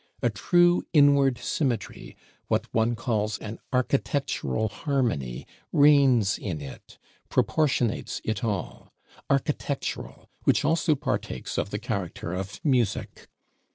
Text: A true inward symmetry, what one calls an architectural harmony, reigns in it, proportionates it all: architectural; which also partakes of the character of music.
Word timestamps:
A 0.23 0.31
true 0.31 0.83
inward 0.93 1.37
symmetry, 1.37 2.17
what 2.47 2.65
one 2.73 2.95
calls 2.95 3.37
an 3.37 3.59
architectural 3.71 4.67
harmony, 4.67 5.45
reigns 5.71 6.39
in 6.39 6.59
it, 6.59 6.97
proportionates 7.29 8.19
it 8.23 8.43
all: 8.43 8.95
architectural; 9.29 10.27
which 10.43 10.65
also 10.65 10.95
partakes 10.95 11.55
of 11.59 11.69
the 11.69 11.77
character 11.77 12.33
of 12.33 12.59
music. 12.65 13.27